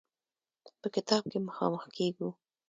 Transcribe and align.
په 0.81 0.87
کتاب 0.95 1.23
کې 1.31 1.39
مخامخ 1.47 1.83
کېږو. 1.97 2.29